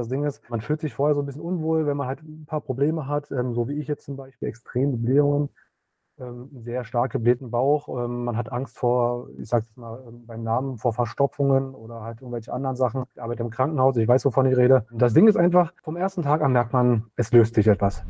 [0.00, 2.46] Das Ding ist, man fühlt sich vorher so ein bisschen unwohl, wenn man halt ein
[2.46, 5.50] paar Probleme hat, ähm, so wie ich jetzt zum Beispiel, extreme Blähungen,
[6.18, 7.86] ähm, sehr stark geblähten Bauch.
[8.02, 12.00] Ähm, man hat Angst vor, ich sage es mal ähm, beim Namen, vor Verstopfungen oder
[12.00, 13.04] halt irgendwelche anderen Sachen.
[13.12, 14.86] Ich arbeite im Krankenhaus, ich weiß, wovon ich rede.
[14.90, 18.02] Das Ding ist einfach, vom ersten Tag an merkt man, es löst sich etwas.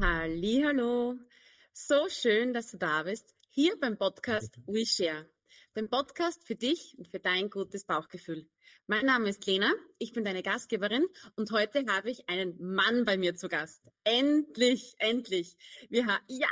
[0.00, 1.12] Hallo,
[1.74, 5.26] so schön, dass du da bist, hier beim Podcast We Share,
[5.76, 8.46] dem Podcast für dich und für dein gutes Bauchgefühl.
[8.86, 13.16] Mein Name ist Lena, ich bin deine Gastgeberin und heute habe ich einen Mann bei
[13.16, 13.90] mir zu Gast.
[14.04, 15.56] Endlich, endlich.
[15.88, 16.48] Wir, ha ja,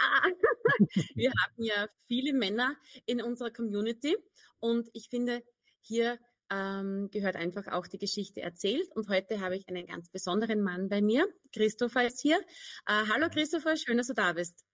[1.14, 4.16] wir haben ja viele Männer in unserer Community
[4.58, 5.42] und ich finde,
[5.82, 6.18] hier
[6.50, 8.90] ähm, gehört einfach auch die Geschichte erzählt.
[8.96, 11.28] Und heute habe ich einen ganz besonderen Mann bei mir.
[11.52, 12.38] Christopher ist hier.
[12.86, 14.64] Äh, hallo Christopher, schön, dass du da bist.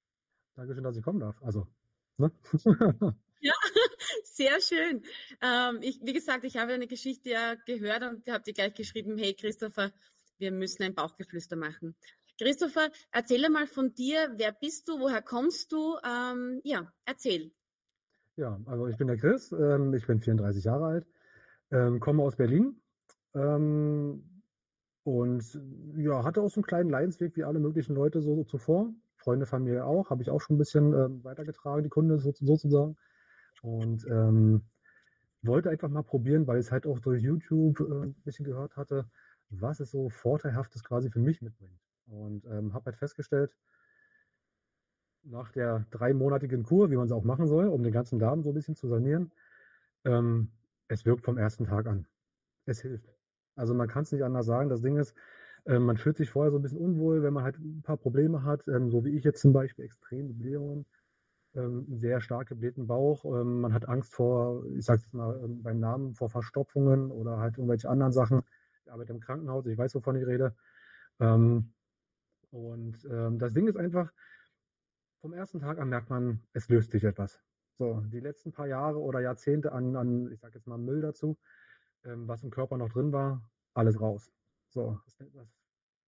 [0.55, 1.36] Dankeschön, dass ich kommen darf.
[1.42, 1.66] Also,
[2.16, 2.33] ne?
[3.40, 3.52] Ja,
[4.24, 5.02] sehr schön.
[5.42, 9.16] Ähm, ich, wie gesagt, ich habe eine Geschichte ja gehört und habe dir gleich geschrieben,
[9.19, 9.92] hey Christopher,
[10.38, 11.94] wir müssen ein Bauchgeflüster machen.
[12.38, 14.33] Christopher, erzähle mal von dir.
[14.36, 15.00] Wer bist du?
[15.00, 15.96] Woher kommst du?
[16.05, 17.50] Ähm, ja, erzähl.
[18.36, 19.52] Ja, also ich bin der Chris.
[19.52, 21.06] Ähm, ich bin 34 Jahre alt,
[21.70, 22.78] ähm, komme aus Berlin
[23.34, 24.42] ähm,
[25.05, 25.61] und
[25.96, 28.92] ja, hatte auch so einen kleinen Leidensweg wie alle möglichen Leute so, so zuvor.
[29.16, 32.96] Freunde, Familie auch, habe ich auch schon ein bisschen ähm, weitergetragen, die Kunde so, sozusagen.
[33.62, 34.62] Und ähm,
[35.42, 38.76] wollte einfach mal probieren, weil ich es halt auch durch YouTube äh, ein bisschen gehört
[38.76, 39.06] hatte,
[39.50, 41.80] was es so Vorteilhaftes quasi für mich mitbringt.
[42.06, 43.54] Und ähm, habe halt festgestellt,
[45.24, 48.50] nach der dreimonatigen Kur, wie man es auch machen soll, um den ganzen Darm so
[48.50, 49.32] ein bisschen zu sanieren,
[50.04, 50.50] ähm,
[50.88, 52.06] es wirkt vom ersten Tag an.
[52.64, 53.12] Es hilft.
[53.56, 54.68] Also man kann es nicht anders sagen.
[54.68, 55.14] Das Ding ist,
[55.64, 58.44] äh, man fühlt sich vorher so ein bisschen unwohl, wenn man halt ein paar Probleme
[58.44, 60.86] hat, ähm, so wie ich jetzt zum Beispiel, extreme Blähungen,
[61.88, 63.24] sehr stark geblähten Bauch.
[63.24, 67.38] Ähm, man hat Angst vor, ich sage es mal ähm, beim Namen, vor Verstopfungen oder
[67.38, 68.42] halt irgendwelche anderen Sachen.
[68.84, 70.54] Ich arbeite im Krankenhaus, ich weiß, wovon ich rede.
[71.20, 71.72] Ähm,
[72.50, 74.12] und ähm, das Ding ist einfach,
[75.20, 77.40] vom ersten Tag an merkt man, es löst sich etwas.
[77.78, 81.36] So, die letzten paar Jahre oder Jahrzehnte an, an ich sage jetzt mal Müll dazu,
[82.05, 84.33] ähm, was im Körper noch drin war, alles raus.
[84.70, 85.18] So, das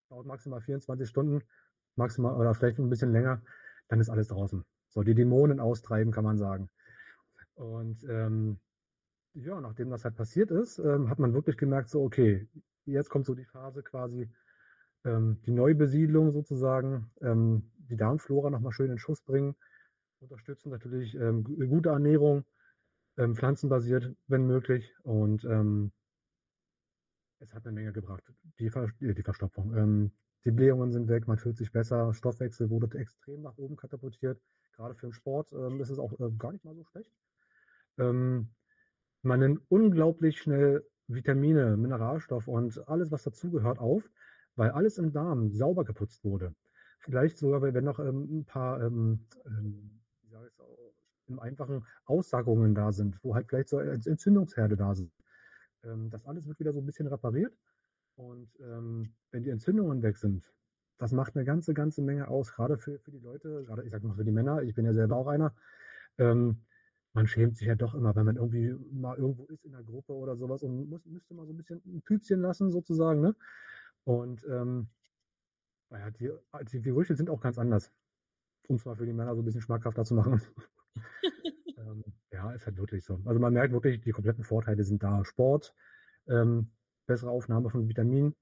[0.08, 1.42] dauert maximal 24 Stunden,
[1.96, 3.42] maximal oder vielleicht ein bisschen länger,
[3.88, 4.64] dann ist alles draußen.
[4.98, 6.70] So, die Dämonen austreiben, kann man sagen.
[7.54, 8.58] Und ähm,
[9.32, 12.48] ja, nachdem das halt passiert ist, ähm, hat man wirklich gemerkt, so, okay,
[12.84, 14.28] jetzt kommt so die Phase quasi,
[15.04, 19.54] ähm, die Neubesiedlung sozusagen, ähm, die Darmflora nochmal schön in Schuss bringen,
[20.18, 22.44] unterstützen natürlich ähm, gute Ernährung,
[23.18, 24.92] ähm, pflanzenbasiert, wenn möglich.
[25.04, 25.92] Und ähm,
[27.38, 28.24] es hat eine Menge gebracht.
[28.58, 29.76] Die, Ver die Verstopfung.
[29.76, 30.10] Ähm,
[30.44, 34.40] die Blähungen sind weg, man fühlt sich besser, Stoffwechsel wurde extrem nach oben katapultiert.
[34.78, 37.12] Gerade für den Sport ähm, ist es auch äh, gar nicht mal so schlecht.
[37.98, 38.48] Ähm,
[39.22, 44.08] man nimmt unglaublich schnell Vitamine, Mineralstoff und alles, was dazugehört, auf,
[44.54, 46.54] weil alles im Darm sauber geputzt wurde.
[47.00, 50.00] Vielleicht sogar, wenn noch ähm, ein paar ähm, ähm,
[50.58, 50.92] auch,
[51.26, 55.12] im einfachen Aussagungen da sind, wo halt vielleicht so Entzündungsherde da sind.
[55.82, 57.58] Ähm, das alles wird wieder so ein bisschen repariert.
[58.14, 60.52] Und ähm, wenn die Entzündungen weg sind,
[60.98, 64.02] das macht eine ganze, ganze Menge aus, gerade für, für die Leute, gerade ich sag
[64.02, 65.54] mal für die Männer, ich bin ja selber auch einer.
[66.18, 66.62] Ähm,
[67.12, 70.12] man schämt sich ja doch immer, wenn man irgendwie mal irgendwo ist in der Gruppe
[70.12, 73.20] oder sowas und muss, müsste mal so ein bisschen ein Püpschen lassen, sozusagen.
[73.20, 73.34] Ne?
[74.04, 74.88] Und ähm,
[75.90, 76.30] naja, die,
[76.72, 77.92] die Gerüche sind auch ganz anders,
[78.68, 80.42] um es mal für die Männer so ein bisschen schmackhafter zu machen.
[81.78, 83.20] ähm, ja, ist halt wirklich so.
[83.24, 85.24] Also man merkt wirklich, die kompletten Vorteile sind da.
[85.24, 85.74] Sport,
[86.28, 86.70] ähm,
[87.06, 88.34] bessere Aufnahme von Vitaminen,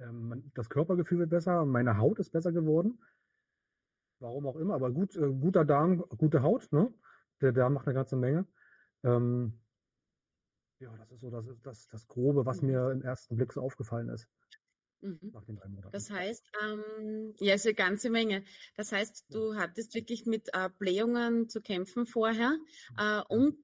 [0.00, 2.98] ähm, das Körpergefühl wird besser, meine Haut ist besser geworden.
[4.18, 6.92] Warum auch immer, aber gut, äh, guter Darm, gute Haut, ne?
[7.40, 8.46] Der Darm macht eine ganze Menge.
[9.02, 9.58] Ähm,
[10.78, 13.60] ja, das ist so das, ist das, das Grobe, was mir im ersten Blick so
[13.60, 14.28] aufgefallen ist.
[15.02, 15.30] Mhm.
[15.32, 15.92] Nach den drei Monaten.
[15.92, 18.44] Das heißt, ähm, ja, ist eine ganze Menge.
[18.76, 22.58] Das heißt, du hattest wirklich mit äh, Blähungen zu kämpfen vorher
[22.98, 23.56] äh, und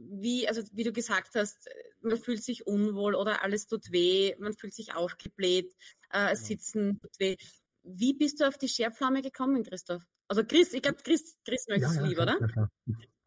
[0.00, 1.68] wie, also wie du gesagt hast,
[2.00, 5.74] man fühlt sich unwohl oder alles tut weh, man fühlt sich aufgebläht,
[6.10, 7.36] äh, sitzen tut weh.
[7.82, 10.02] Wie bist du auf die Scherpflaume gekommen, Christoph?
[10.28, 12.38] Also Chris, ich glaube, Chris, Chris möchtest ja, ja, du lieber, oder?
[12.56, 12.68] Ja,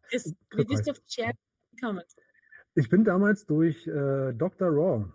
[0.09, 1.37] Chris, wie bist du auf die Scherpflaume
[1.75, 2.03] gekommen?
[2.75, 4.69] Ich bin damals durch äh, Dr.
[4.69, 5.05] Raw,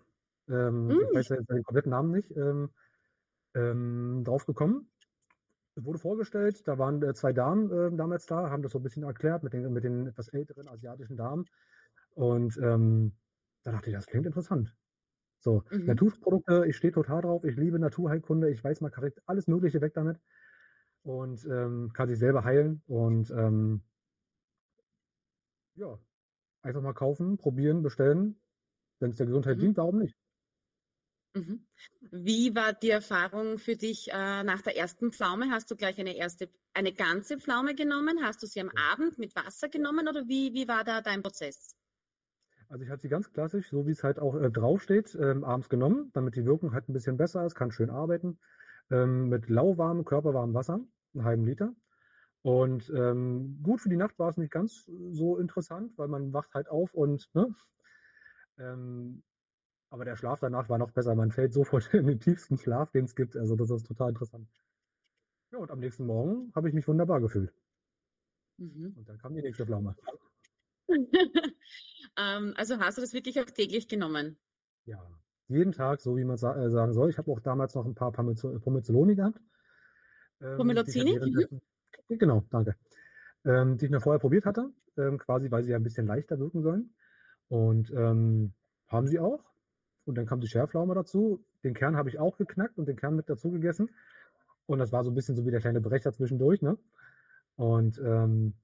[0.48, 0.90] ähm, mm.
[0.90, 2.70] ich weiß jetzt den kompletten Namen nicht, ähm,
[3.54, 4.88] ähm, drauf gekommen
[5.84, 9.02] wurde vorgestellt, da waren äh, zwei Damen äh, damals da, haben das so ein bisschen
[9.02, 11.44] erklärt mit den, mit den etwas älteren asiatischen Damen.
[12.14, 13.12] Und ähm,
[13.64, 14.74] da dachte ich, das klingt interessant.
[15.40, 15.86] So, mhm.
[15.86, 19.94] Naturprodukte, ich stehe total drauf, ich liebe Naturheilkunde, ich weiß, man kann alles Mögliche weg
[19.94, 20.18] damit
[21.02, 22.82] und ähm, kann sich selber heilen.
[22.86, 23.82] Und ähm,
[25.76, 25.98] ja,
[26.62, 28.40] einfach mal kaufen, probieren, bestellen.
[28.98, 29.60] Wenn es der Gesundheit Mhm.
[29.60, 30.16] dient, warum nicht?
[31.34, 31.66] Mhm.
[32.10, 35.50] Wie war die Erfahrung für dich äh, nach der ersten Pflaume?
[35.50, 38.22] Hast du gleich eine erste, eine ganze Pflaume genommen?
[38.22, 38.70] Hast du sie am.
[38.90, 41.76] Abend mit Wasser genommen oder wie, wie war da dein Prozess?
[42.68, 45.68] Also ich habe sie ganz klassisch, so wie es halt auch äh, draufsteht, ähm, abends
[45.68, 48.38] genommen, damit die Wirkung halt ein bisschen besser ist, kann schön arbeiten.
[48.90, 50.80] Ähm, mit lauwarmem, körperwarmem Wasser,
[51.14, 51.74] einen halben Liter.
[52.42, 56.54] Und ähm, gut für die Nacht war es nicht ganz so interessant, weil man wacht
[56.54, 57.54] halt auf und, ne?
[58.58, 59.22] Ähm,
[59.90, 61.14] aber der Schlaf danach war noch besser.
[61.14, 63.36] Man fällt sofort in den tiefsten Schlaf, den es gibt.
[63.36, 64.48] Also das ist total interessant.
[65.50, 67.52] Ja, und am nächsten Morgen habe ich mich wunderbar gefühlt.
[68.58, 68.94] Mhm.
[68.96, 69.96] Und dann kam die nächste Pflaume.
[72.18, 74.38] ähm, also hast du das wirklich auch täglich genommen?
[74.84, 75.02] Ja,
[75.48, 77.10] jeden Tag, so wie man sa äh, sagen soll.
[77.10, 79.40] Ich habe auch damals noch ein paar Pomezoloni gehabt.
[80.40, 81.18] Ähm, Pommelozini?
[81.18, 81.60] Mhm.
[82.08, 82.76] Genau, danke.
[83.44, 86.38] Ähm, die ich noch vorher probiert hatte, ähm, quasi, weil sie ja ein bisschen leichter
[86.38, 86.94] wirken sollen.
[87.48, 88.52] Und ähm,
[88.88, 89.44] haben sie auch.
[90.08, 91.44] Und dann kam die Schärflaume dazu.
[91.62, 93.90] Den Kern habe ich auch geknackt und den Kern mit dazu gegessen.
[94.64, 96.62] Und das war so ein bisschen so wie der kleine Brecher zwischendurch.
[96.62, 96.78] Ne?
[97.56, 98.54] Und ähm,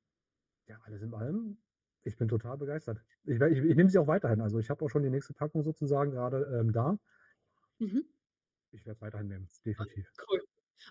[0.67, 1.59] ja, alles in allem,
[2.03, 2.99] ich bin total begeistert.
[3.25, 4.41] Ich, ich, ich nehme sie auch weiterhin.
[4.41, 6.99] Also ich habe auch schon die nächste Packung sozusagen gerade ähm, da.
[7.79, 8.07] Mhm.
[8.71, 10.11] Ich werde es weiterhin nehmen, definitiv.
[10.27, 10.41] Cool.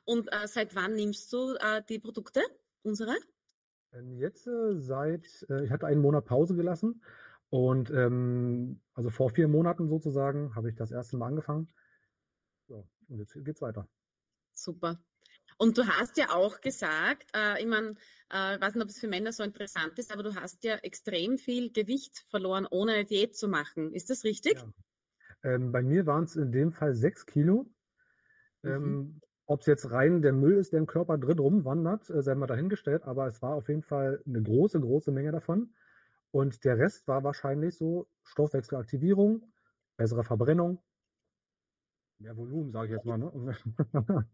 [0.06, 2.42] Und äh, seit wann nimmst du äh, die Produkte,
[2.84, 3.16] unsere?
[3.92, 7.02] Ähm, jetzt äh, seit, äh, ich hatte einen Monat Pause gelassen
[7.54, 11.72] und ähm, also vor vier Monaten sozusagen habe ich das erste Mal angefangen.
[12.68, 13.88] So, und jetzt geht's weiter.
[14.54, 15.00] Super.
[15.60, 17.90] Und du hast ja auch gesagt, äh, ich meine,
[18.32, 21.38] äh, weiß nicht, ob es für Männer so interessant ist, aber du hast ja extrem
[21.38, 23.94] viel Gewicht verloren, ohne eine Diät zu machen.
[23.94, 24.56] Ist das richtig?
[24.56, 24.74] Ja.
[25.44, 27.70] Ähm, bei mir waren es in dem Fall sechs Kilo.
[28.64, 28.72] Mhm.
[28.72, 32.34] Ähm, ob es jetzt rein der Müll ist, der im Körper drin rumwandert, äh, sei
[32.34, 35.76] mal dahingestellt, aber es war auf jeden Fall eine große, große Menge davon.
[36.34, 39.54] Und der Rest war wahrscheinlich so Stoffwechselaktivierung,
[39.98, 40.82] bessere Verbrennung,
[42.18, 43.20] mehr Volumen, sage ich jetzt mal.
[43.20, 43.56] Ne?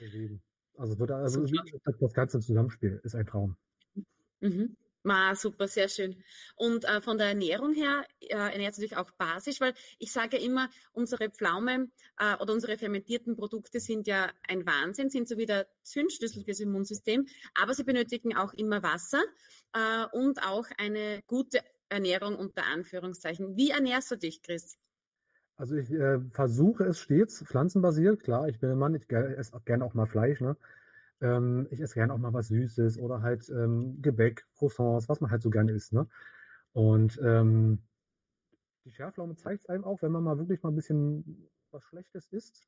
[0.00, 0.42] Deswegen.
[0.76, 1.46] Also, wird, also
[2.00, 3.56] das ganze Zusammenspiel ist ein Traum.
[4.40, 4.76] Mhm.
[5.06, 6.16] Ma, super, sehr schön.
[6.56, 10.38] Und äh, von der Ernährung her äh, ernährt du dich auch basisch, weil ich sage
[10.38, 15.44] immer, unsere Pflaume äh, oder unsere fermentierten Produkte sind ja ein Wahnsinn, sind so wie
[15.44, 19.22] der Zündschlüssel fürs Immunsystem, aber sie benötigen auch immer Wasser
[19.74, 21.60] äh, und auch eine gute
[21.90, 23.58] Ernährung unter Anführungszeichen.
[23.58, 24.78] Wie ernährst du dich, Chris?
[25.56, 28.22] Also ich äh, versuche es stets pflanzenbasiert.
[28.22, 30.40] Klar, ich bin ein Mann, ich esse auch gerne auch mal Fleisch.
[30.40, 30.56] Ne?
[31.20, 35.30] Ähm, ich esse gerne auch mal was Süßes oder halt ähm, Gebäck, Croissants, was man
[35.30, 35.92] halt so gerne isst.
[35.92, 36.06] Ne?
[36.72, 37.82] Und ähm,
[38.84, 42.26] die Schärflaume zeigt es einem auch, wenn man mal wirklich mal ein bisschen was Schlechtes
[42.28, 42.66] isst.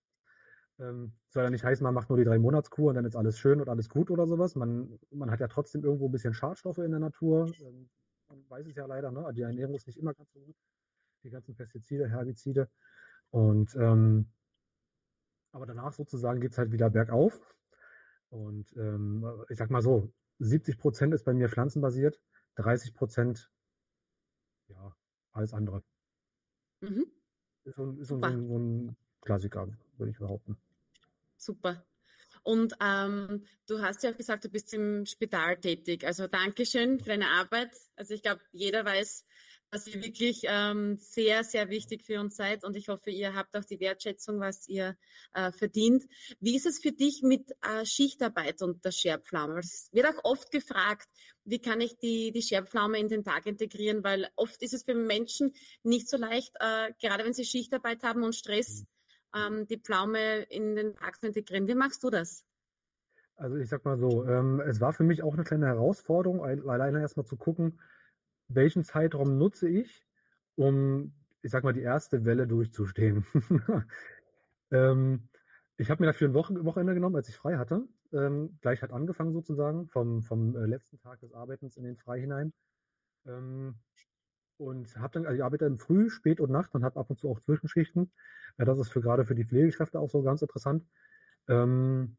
[0.79, 3.39] Ähm, soll ja nicht heißen, man macht nur die drei Monatskur und dann ist alles
[3.39, 4.55] schön und alles gut oder sowas.
[4.55, 7.51] Man, man hat ja trotzdem irgendwo ein bisschen Schadstoffe in der Natur.
[7.61, 7.89] Ähm,
[8.29, 9.31] man weiß es ja leider, ne?
[9.35, 10.57] die Ernährung ist nicht immer ganz so gut
[11.27, 12.69] die ganzen Pestizide, Herbizide.
[13.31, 14.27] Und ähm,
[15.53, 17.41] aber danach sozusagen geht es halt wieder bergauf.
[18.31, 22.21] Und ähm, ich sag mal so, 70 Prozent ist bei mir pflanzenbasiert,
[22.57, 23.51] 30 Prozent
[24.69, 24.95] ja,
[25.33, 25.83] alles andere.
[26.81, 27.07] Mhm.
[27.65, 30.57] Ist so, ist so, ein, so ein Klassiker, würde ich behaupten.
[31.37, 31.85] Super.
[32.43, 36.07] Und ähm, du hast ja auch gesagt, du bist im Spital tätig.
[36.07, 37.77] Also Dankeschön für deine Arbeit.
[37.97, 39.27] Also ich glaube, jeder weiß,
[39.71, 43.57] dass ihr wirklich ähm, sehr, sehr wichtig für uns seid und ich hoffe, ihr habt
[43.57, 44.97] auch die Wertschätzung, was ihr
[45.35, 46.05] äh, verdient.
[46.41, 49.59] Wie ist es für dich mit äh, Schichtarbeit und der Scherpflaume?
[49.59, 51.09] Es wird auch oft gefragt,
[51.45, 54.95] wie kann ich die, die Scherpflaume in den Tag integrieren, weil oft ist es für
[54.95, 58.87] Menschen nicht so leicht, äh, gerade wenn sie Schichtarbeit haben und Stress,
[59.35, 61.69] ähm, die Pflaume in den Tag zu integrieren.
[61.69, 62.45] Wie machst du das?
[63.37, 67.01] Also ich sag mal so, ähm, es war für mich auch eine kleine Herausforderung, alleine
[67.01, 67.79] erstmal zu gucken,
[68.49, 70.07] welchen Zeitraum nutze ich,
[70.57, 73.27] um, ich sag mal, die erste Welle durchzustehen.
[74.71, 75.29] ähm,
[75.77, 77.87] ich habe mir dafür ein Wochen Wochenende genommen, als ich frei hatte.
[78.13, 82.21] Ähm, gleich hat angefangen sozusagen, vom, vom äh, letzten Tag des Arbeitens in den Frei
[82.21, 82.53] hinein.
[83.27, 83.77] Ähm,
[84.59, 87.19] und habe dann, also ich arbeite im Früh, Spät und Nacht und habe ab und
[87.19, 88.11] zu auch Zwischenschichten.
[88.59, 90.87] Ja, das ist für gerade für die Pflegekräfte auch so ganz interessant.
[91.49, 92.17] Ähm,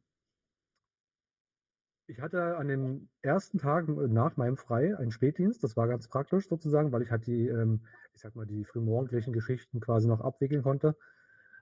[2.07, 5.63] ich hatte an dem ersten Tag nach meinem Frei einen Spätdienst.
[5.63, 7.81] Das war ganz praktisch sozusagen, weil ich halt die, ähm,
[8.13, 10.95] ich sag mal, die frühmorgendlichen Geschichten quasi noch abwickeln konnte.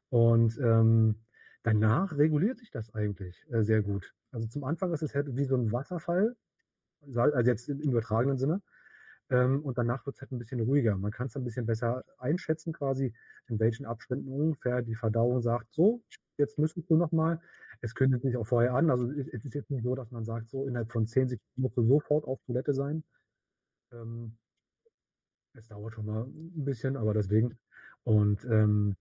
[0.10, 1.16] Und ähm,
[1.64, 4.14] danach reguliert sich das eigentlich äh, sehr gut.
[4.32, 6.36] Also zum Anfang ist es halt wie so ein Wasserfall,
[7.16, 8.62] also jetzt im übertragenen Sinne.
[9.32, 10.96] Ähm, und danach wird es halt ein bisschen ruhiger.
[10.96, 13.14] Man kann es ein bisschen besser einschätzen, quasi,
[13.48, 16.04] in welchen Abständen ungefähr die Verdauung sagt, so,
[16.38, 17.42] jetzt müsstest du nochmal.
[17.82, 18.90] Es kündigt sich auch vorher an.
[18.90, 21.78] Also es ist jetzt nicht so, dass man sagt, so innerhalb von zehn Sekunden musst
[21.78, 23.04] du sofort auf Toilette sein.
[23.92, 24.38] Ähm,
[25.54, 27.58] Es dauert schon mal ein bisschen, aber deswegen.
[28.04, 28.96] Und ähm,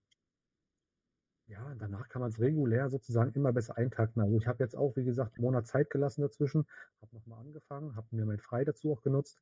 [1.47, 4.21] ja, danach kann man es regulär sozusagen immer besser eintakten.
[4.21, 6.65] Also ich habe jetzt auch, wie gesagt, einen Monat Zeit gelassen dazwischen,
[7.01, 9.39] habe nochmal angefangen, habe mir mein Frei dazu auch genutzt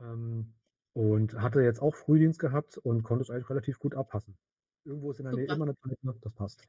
[0.00, 0.54] ähm,
[0.94, 4.36] und hatte jetzt auch Frühdienst gehabt und konnte es eigentlich relativ gut abpassen.
[4.84, 6.66] Irgendwo ist in der Nähe immer eine Zeit, das passt.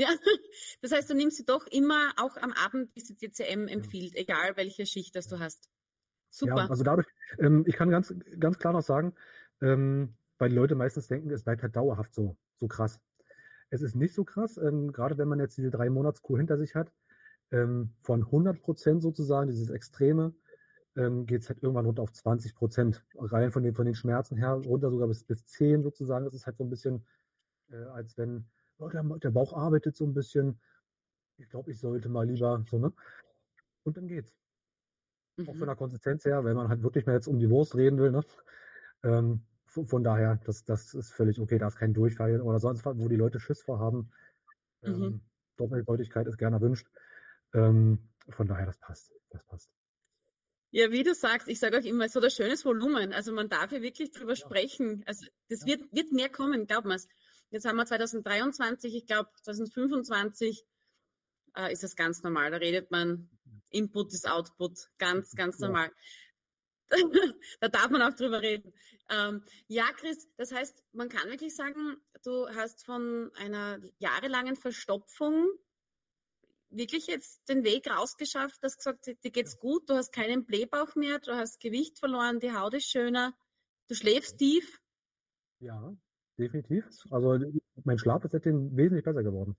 [0.00, 0.08] Ja,
[0.80, 4.14] das heißt, du nimmst sie doch immer auch am Abend, wie sie dir CM empfiehlt,
[4.14, 4.20] ja.
[4.22, 5.68] egal welche Schicht das du hast.
[6.30, 6.56] Super.
[6.56, 7.06] Ja, also dadurch,
[7.38, 9.14] ähm, ich kann ganz, ganz klar noch sagen,
[9.60, 12.98] ähm, weil die Leute meistens denken, es bleibt halt dauerhaft so, so krass.
[13.68, 16.74] Es ist nicht so krass, ähm, gerade wenn man jetzt diese drei Monatskur hinter sich
[16.74, 16.90] hat.
[17.52, 20.34] Ähm, von 100 Prozent sozusagen, dieses Extreme,
[20.96, 23.04] ähm, geht es halt irgendwann runter auf 20 Prozent.
[23.18, 26.24] Rein von den, von den Schmerzen her, runter sogar bis, bis 10 sozusagen.
[26.24, 27.04] Das ist halt so ein bisschen,
[27.70, 28.46] äh, als wenn
[28.88, 30.60] der, der Bauch arbeitet so ein bisschen.
[31.36, 32.92] Ich glaube, ich sollte mal lieber so, ne?
[33.82, 34.34] Und dann geht's.
[35.36, 35.48] Mhm.
[35.48, 37.98] Auch von der Konsistenz her, wenn man halt wirklich mehr jetzt um die Wurst reden
[37.98, 38.22] will, ne?
[39.02, 42.84] Ähm, von, von, daher, das, das ist völlig okay, da ist kein Durchfall oder sonst
[42.84, 44.10] was, wo die Leute Schiss vorhaben.
[44.82, 45.20] Ähm, mhm.
[45.56, 46.86] Doppeldeutigkeit ist gerne erwünscht.
[47.54, 49.12] Ähm, von daher, das passt.
[49.30, 49.70] Das passt.
[50.72, 53.12] Ja, wie du sagst, ich sage auch immer, es hat ein schönes Volumen.
[53.12, 54.36] Also man darf ja wirklich drüber ja.
[54.36, 55.02] sprechen.
[55.06, 55.66] Also das ja.
[55.66, 57.08] wird, wird mehr kommen, glaub mir's.
[57.50, 60.64] Jetzt haben wir 2023, ich glaube 2025
[61.56, 62.50] äh, ist das ganz normal.
[62.50, 63.28] Da redet man,
[63.70, 65.92] Input ist Output, ganz, ganz normal.
[67.60, 68.72] da darf man auch drüber reden.
[69.08, 75.50] Ähm, ja, Chris, das heißt, man kann wirklich sagen, du hast von einer jahrelangen Verstopfung
[76.70, 81.18] wirklich jetzt den Weg rausgeschafft, hast gesagt, dir geht's gut, du hast keinen Blähbauch mehr,
[81.18, 83.36] du hast Gewicht verloren, die Haut ist schöner,
[83.88, 84.80] du schläfst tief.
[85.58, 85.96] Ja,
[86.40, 86.84] definitiv.
[87.10, 87.38] Also
[87.84, 89.56] mein Schlaf ist seitdem wesentlich besser geworden.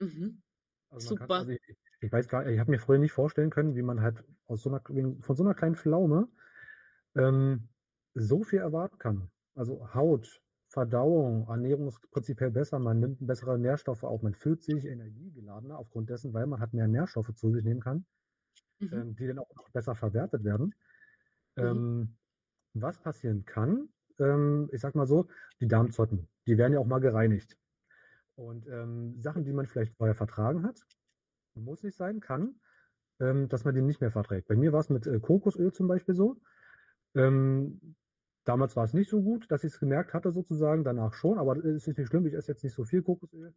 [0.00, 0.42] Mhm.
[0.90, 1.26] Also Super.
[1.26, 4.00] Kann, also ich, ich, weiß gar, ich habe mir früher nicht vorstellen können, wie man
[4.00, 4.80] halt aus so einer,
[5.20, 6.28] von so einer kleinen Pflaume
[7.14, 7.68] ähm,
[8.14, 9.30] so viel erwarten kann.
[9.54, 14.84] Also Haut, Verdauung, Ernährung ist prinzipiell besser, man nimmt bessere Nährstoffe auf, man fühlt sich
[14.84, 18.04] energiegeladener aufgrund dessen, weil man halt mehr Nährstoffe zu sich nehmen kann,
[18.78, 18.92] mhm.
[18.92, 20.74] ähm, die dann auch noch besser verwertet werden.
[21.56, 21.64] Mhm.
[21.64, 22.16] Ähm,
[22.74, 23.88] was passieren kann,
[24.20, 25.28] ähm, ich sag mal so,
[25.60, 27.56] die Darmzotten, die werden ja auch mal gereinigt.
[28.36, 30.86] Und ähm, Sachen, die man vielleicht vorher vertragen hat,
[31.54, 32.56] muss nicht sein, kann,
[33.20, 34.48] ähm, dass man die nicht mehr verträgt.
[34.48, 36.36] Bei mir war es mit äh, Kokosöl zum Beispiel so.
[37.14, 37.96] Ähm,
[38.44, 41.56] damals war es nicht so gut, dass ich es gemerkt hatte sozusagen, danach schon, aber
[41.56, 43.54] es ist nicht schlimm, ich esse jetzt nicht so viel Kokosöl.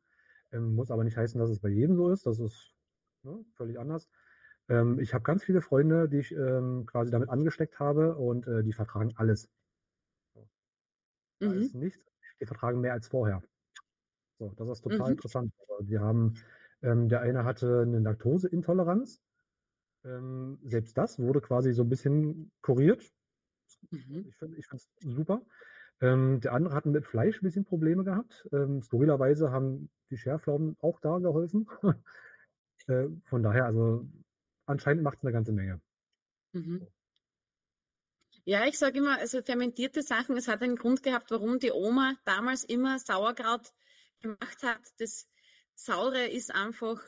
[0.51, 2.73] Ähm, muss aber nicht heißen, dass es bei jedem so ist, das ist
[3.23, 4.07] ne, völlig anders.
[4.69, 8.63] Ähm, ich habe ganz viele Freunde, die ich ähm, quasi damit angesteckt habe und äh,
[8.63, 9.49] die vertragen alles.
[11.39, 11.62] Da mhm.
[11.62, 12.05] ist nichts,
[12.39, 13.41] die vertragen mehr als vorher.
[14.38, 15.12] So, das ist total mhm.
[15.13, 15.53] interessant.
[15.81, 16.36] Die haben,
[16.81, 19.22] ähm, der eine hatte eine Laktoseintoleranz.
[20.05, 23.03] Ähm, selbst das wurde quasi so ein bisschen kuriert.
[23.91, 24.25] Mhm.
[24.27, 25.41] Ich finde es super.
[26.01, 28.48] Ähm, der andere hat mit Fleisch ein bisschen Probleme gehabt.
[28.53, 31.67] Ähm, skurrilerweise haben die Schärflaumen auch da geholfen.
[32.88, 34.08] äh, von daher, also
[34.65, 35.81] anscheinend macht es eine ganze Menge.
[36.53, 36.88] Mhm.
[38.46, 42.15] Ja, ich sage immer, also fermentierte Sachen, es hat einen Grund gehabt, warum die Oma
[42.25, 43.74] damals immer Sauerkraut
[44.22, 44.81] gemacht hat.
[44.98, 45.29] Das
[45.75, 47.01] Saure ist einfach,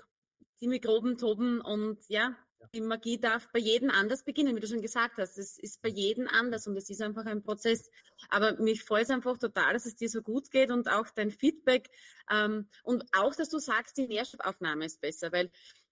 [0.61, 2.35] die Mikroben toben und ja,
[2.73, 5.37] die Magie darf bei jedem anders beginnen, wie du schon gesagt hast.
[5.37, 7.89] Es ist bei jedem anders und es ist einfach ein Prozess.
[8.29, 11.31] Aber mich freut es einfach total, dass es dir so gut geht und auch dein
[11.31, 11.89] Feedback
[12.29, 15.51] ähm, und auch, dass du sagst, die Nährstoffaufnahme ist besser, weil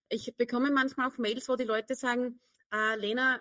[0.10, 2.40] ich bekomme manchmal auch Mails, wo die Leute sagen,
[2.72, 3.40] äh, Lena,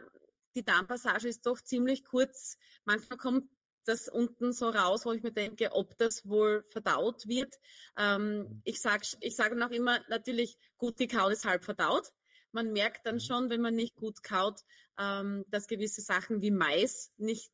[0.59, 2.59] die Darmpassage ist doch ziemlich kurz.
[2.85, 3.49] Manchmal kommt
[3.85, 7.55] das unten so raus, wo ich mir denke, ob das wohl verdaut wird.
[7.97, 12.13] Ähm, ich sage ich sag noch immer, natürlich, gut gekaut ist halb verdaut.
[12.53, 13.21] Man merkt dann mhm.
[13.21, 14.61] schon, wenn man nicht gut kaut,
[14.99, 17.53] ähm, dass gewisse Sachen wie Mais nicht,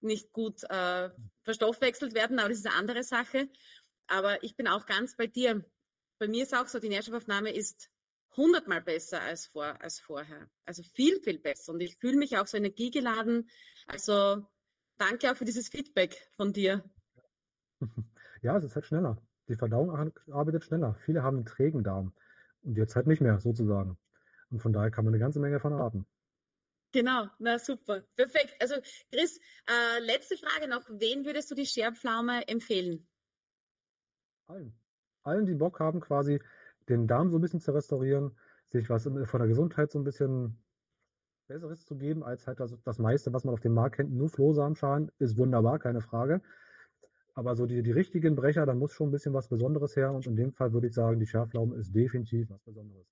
[0.00, 1.10] nicht gut äh,
[1.42, 3.48] verstoffwechselt werden, aber das ist eine andere Sache.
[4.06, 5.64] Aber ich bin auch ganz bei dir.
[6.18, 7.90] Bei mir ist auch so, die Nährstoffaufnahme ist
[8.36, 10.48] hundertmal besser als, vor, als vorher.
[10.64, 11.72] Also viel, viel besser.
[11.72, 13.48] Und ich fühle mich auch so energiegeladen.
[13.86, 14.46] Also
[14.96, 16.84] danke auch für dieses Feedback von dir.
[18.40, 19.20] Ja, es ist halt schneller.
[19.48, 20.94] Die Verdauung arbeitet schneller.
[21.04, 22.12] Viele haben einen trägen Darm.
[22.62, 23.98] Und jetzt halt nicht mehr, sozusagen.
[24.50, 26.06] Und von daher kann man eine ganze Menge von erwarten.
[26.92, 28.02] Genau, na super.
[28.16, 28.54] Perfekt.
[28.60, 28.76] Also
[29.10, 30.88] Chris, äh, letzte Frage noch.
[30.88, 33.06] Wen würdest du die Scherpflaume empfehlen?
[34.46, 34.78] Allen.
[35.22, 36.40] Allen, die Bock haben, quasi
[36.88, 40.58] den Darm so ein bisschen zu restaurieren, sich was von der Gesundheit so ein bisschen
[41.48, 44.12] Besseres zu geben, als halt das, das meiste, was man auf dem Markt kennt.
[44.12, 46.42] Nur Flohsamenschalen ist wunderbar, keine Frage.
[47.34, 50.12] Aber so die, die richtigen Brecher, da muss schon ein bisschen was Besonderes her.
[50.12, 53.06] Und in dem Fall würde ich sagen, die Schärflaume ist definitiv was Besonderes.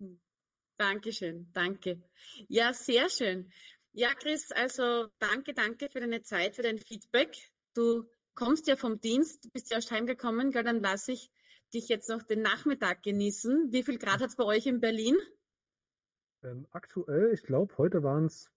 [0.00, 0.20] Hm.
[0.76, 2.02] Dankeschön, danke.
[2.48, 3.52] Ja, sehr schön.
[3.92, 7.36] Ja, Chris, also danke, danke für deine Zeit, für dein Feedback.
[7.74, 11.30] Du kommst ja vom Dienst, bist ja erst heimgekommen, gell, dann lasse ich
[11.74, 13.72] dich jetzt noch den Nachmittag genießen.
[13.72, 15.16] Wie viel Grad hat es bei euch in Berlin?
[16.42, 18.50] Ähm, aktuell, ich glaube, heute waren es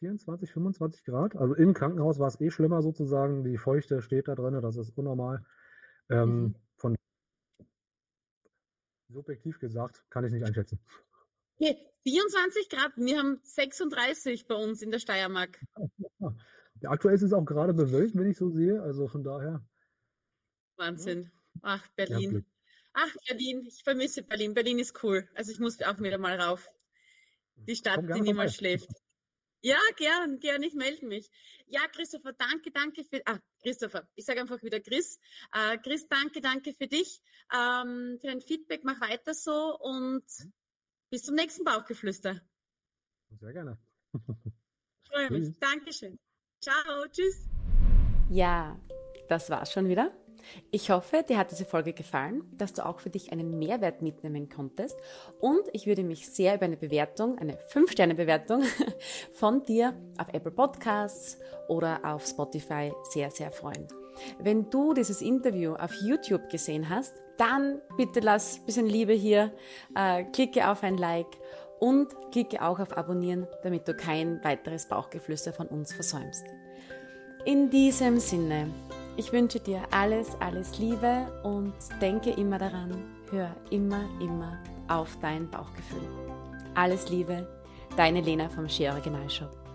[0.00, 1.36] 24, 25 Grad.
[1.36, 3.44] Also im Krankenhaus war es eh schlimmer sozusagen.
[3.44, 5.44] Die Feuchte steht da drin, das ist unnormal.
[6.10, 6.54] Ähm, mhm.
[6.76, 6.96] Von
[9.08, 10.78] subjektiv gesagt, kann ich nicht einschätzen.
[11.58, 15.58] Okay, 24 Grad, wir haben 36 bei uns in der Steiermark.
[16.80, 18.82] Ja, aktuell ist es auch gerade bewölkt, wenn ich so sehe.
[18.82, 19.64] Also von daher.
[20.76, 21.30] Wahnsinn.
[21.62, 22.44] Ach, Berlin.
[22.92, 23.64] Ach, Berlin.
[23.66, 24.54] Ich vermisse Berlin.
[24.54, 25.28] Berlin ist cool.
[25.34, 26.70] Also ich muss auch wieder mal rauf.
[27.56, 28.90] Die Stadt, die niemals schläft.
[29.62, 31.28] Ja, gern, gern, ich melde mich.
[31.66, 35.18] Ja, Christopher, danke, danke für, ah, Christopher, ich sage einfach wieder Chris.
[35.52, 37.20] Äh, Chris, danke, danke für dich,
[37.52, 40.52] ähm, für dein Feedback, mach weiter so und mhm.
[41.10, 42.40] bis zum nächsten Bauchgeflüster.
[43.40, 43.78] Sehr gerne.
[44.12, 45.58] Ich freue mich.
[45.58, 46.18] Dankeschön.
[46.60, 47.48] Ciao, tschüss.
[48.30, 48.78] Ja,
[49.28, 50.14] das war's schon wieder.
[50.70, 54.48] Ich hoffe, dir hat diese Folge gefallen, dass du auch für dich einen Mehrwert mitnehmen
[54.48, 54.96] konntest
[55.40, 58.62] und ich würde mich sehr über eine Bewertung, eine 5-Sterne-Bewertung
[59.32, 61.38] von dir auf Apple Podcasts
[61.68, 63.86] oder auf Spotify sehr, sehr freuen.
[64.38, 69.52] Wenn du dieses Interview auf YouTube gesehen hast, dann bitte lass ein bisschen Liebe hier,
[69.94, 71.26] äh, klicke auf ein Like
[71.80, 76.44] und klicke auch auf Abonnieren, damit du kein weiteres Bauchgeflüster von uns versäumst.
[77.44, 78.70] In diesem Sinne,
[79.16, 84.58] ich wünsche dir alles, alles Liebe und denke immer daran, hör immer, immer
[84.88, 86.08] auf dein Bauchgefühl.
[86.74, 87.46] Alles Liebe,
[87.96, 89.65] deine Lena vom Ski Originalshop.